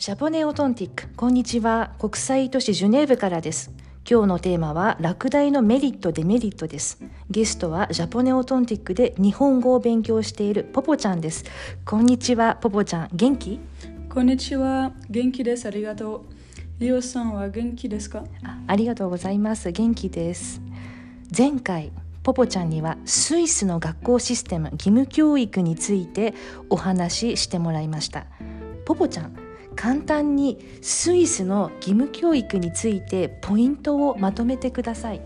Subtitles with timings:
[0.00, 1.92] ジャポネオトンティックこんにちは。
[1.98, 3.70] 国際都市ジュネーブからです。
[4.10, 7.02] 今日のテーマは落第のメリットデメリットです。
[7.28, 11.44] ゲストはジャポネオトンティックで日本語を勉強しているポポちゃんです。
[11.84, 13.08] こんにちはポポちゃん。
[13.12, 13.60] 元気？
[14.08, 14.90] こんにちは。
[15.10, 15.66] 元気です。
[15.66, 16.22] ありがとう。
[16.78, 18.24] リオさんは元気ですか？
[18.42, 19.70] あありがとうございます。
[19.70, 20.62] 元気です。
[21.36, 26.32] 前回ポポちゃんにはスイスの学校システム義務教育について
[26.70, 28.24] お話ししてもらいました。
[28.86, 29.36] ポポちゃん
[29.76, 35.20] 簡単にスイスの義務教育についてポイントをまとめてください。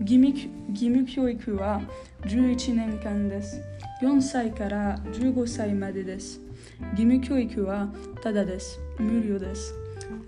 [0.00, 0.28] 義務
[0.70, 1.80] 義務教育は
[2.22, 3.62] 11年間です。
[4.02, 6.40] 4歳から15歳までです。
[6.92, 7.88] 義務教育は
[8.22, 8.80] ただです。
[8.98, 9.74] 無料です。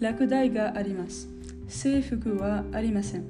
[0.00, 1.28] 落第があります。
[1.68, 3.24] 制服はありません。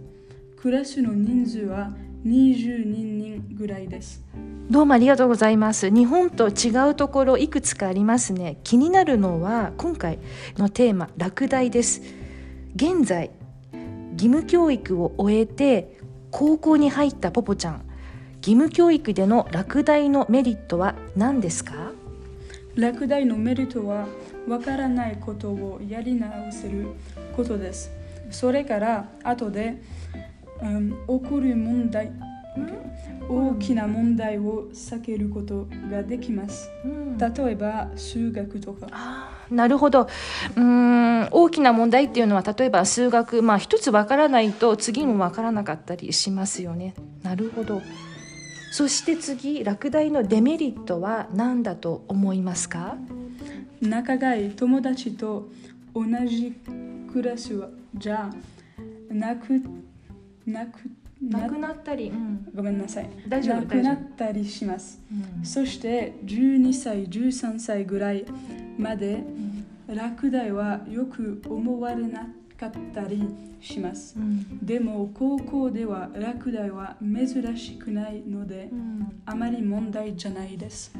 [0.57, 1.93] クラスの人数は
[2.25, 4.23] 22人ぐらいです。
[4.71, 5.89] どうもありがとうございます。
[5.89, 8.59] 日本と違うところいくつかありますね。
[8.65, 10.19] 気になるのは今回
[10.59, 12.03] のテーマ落第です。
[12.77, 13.31] 現在
[14.13, 15.99] 義務教育を終えて
[16.31, 17.83] 高校に入ったポポちゃん。
[18.43, 21.73] 義務教育での落第のメリットは何ですか？
[22.75, 24.07] 落第のメリットは
[24.47, 26.89] わからないことをやり直せる
[27.35, 27.91] ことです。
[28.31, 29.83] それから後で、
[30.61, 32.13] うん、起こる問題
[33.29, 36.71] 大きな問題を避けることができます、
[37.19, 38.89] 例えば数学とか。
[39.51, 40.03] なるほど。
[40.03, 46.95] うーん大きな問題っていうのは例えば数学まあ一つわからないと次もわからなかったりしますよね。
[47.23, 47.83] なるほど。
[48.71, 52.97] そして次落第のデメリットは何だと思いますか？
[53.81, 55.49] 仲がいい友達と
[55.95, 56.53] 同じ
[57.13, 58.31] クラスはじゃ
[59.11, 59.63] なく
[60.53, 60.81] なく
[61.21, 62.49] なくなったり、うん。
[62.55, 63.11] ごめんなさい。
[63.27, 65.01] 大丈夫なくなったりします。
[65.11, 65.45] うん。
[65.45, 68.25] そして12歳13歳ぐらい
[68.79, 69.25] まで
[69.89, 73.23] 落第はよく思われなかったり
[73.61, 74.15] します。
[74.17, 74.65] うん。
[74.65, 79.23] でも高校では落第は珍しくないのでうん。
[79.27, 80.93] あまり問題じゃないです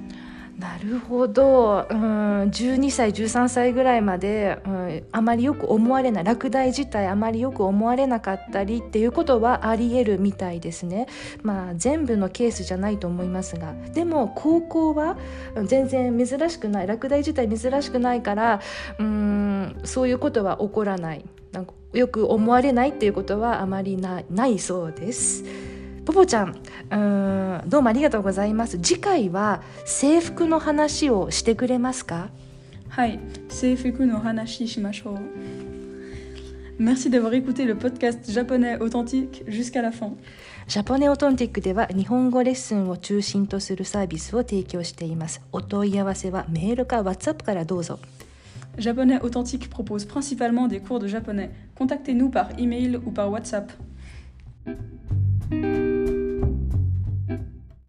[0.59, 11.07] なるほど、うん、12歳13歳ぐらいまで、うん、あまりよく思われない落第自体あまりよく思われなかったりっていうことはありえるみたいですね。
[11.43, 15.17] まあ全部のケースじゃないと思いますがでも高校は
[15.65, 18.61] 全然珍しくない落第自体珍しくないから
[18.99, 25.45] うんそういうことは起こらないなんかよく思われないっていうことはあまりなないそうです。
[26.09, 32.31] ポポちゃんうーんどうもありがとうございます次回は制服の話をしてくれますか
[32.89, 33.21] はい
[33.51, 35.19] 制服の話しましょう
[36.79, 40.17] Merci d'avoir écouté le podcast japonais authentique jusqu'à la fin.
[40.67, 47.99] ジャポネオトンティックでは日本語レッスンを中心とするサービスを提供していますお問い合わせはメールか WhatsApp からどうぞ
[48.79, 51.51] Japonais authentique propose principalement des cours de japonais.
[51.75, 53.71] Contactez-nous par email ou par WhatsApp.